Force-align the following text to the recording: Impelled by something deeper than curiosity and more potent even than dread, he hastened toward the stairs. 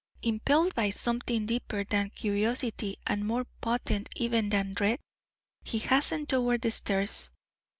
Impelled 0.23 0.73
by 0.73 0.89
something 0.89 1.45
deeper 1.45 1.83
than 1.83 2.09
curiosity 2.09 2.97
and 3.05 3.23
more 3.23 3.45
potent 3.61 4.09
even 4.15 4.49
than 4.49 4.71
dread, 4.73 4.97
he 5.63 5.77
hastened 5.77 6.27
toward 6.27 6.61
the 6.63 6.71
stairs. 6.71 7.29